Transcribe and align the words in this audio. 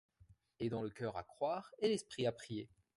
Aidant 0.59 0.81
le 0.81 0.89
coeur 0.89 1.15
à 1.15 1.21
croire 1.23 1.75
et 1.77 1.87
l'esprit 1.89 2.25
à 2.25 2.31
prier 2.31 2.67